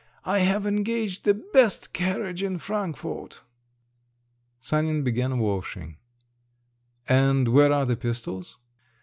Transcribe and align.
I 0.25 0.39
have 0.39 0.65
engaged 0.65 1.25
the 1.25 1.35
best 1.35 1.93
carriage 1.93 2.41
in 2.41 2.57
Frankfort!" 2.57 3.43
Sanin 4.59 5.03
began 5.03 5.37
washing. 5.37 5.97
"And 7.07 7.49
where 7.49 7.71
are 7.71 7.85
the 7.85 7.95
pistols?" 7.95 8.57